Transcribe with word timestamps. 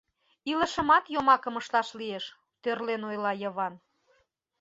—Илышымат 0.51 1.05
йомакым 1.13 1.55
ышташ 1.61 1.87
лиеш,— 1.99 2.25
тӧрлен 2.61 3.01
ойла 3.09 3.31
Йыван. 3.41 3.73